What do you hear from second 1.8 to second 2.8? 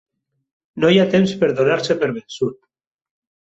per vençut!